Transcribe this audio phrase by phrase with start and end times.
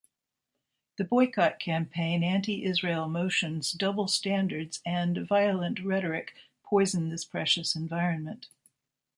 [0.97, 8.47] The boycott campaign, anti-Israel motions, double standards and violent rhetoric poison this precious environment.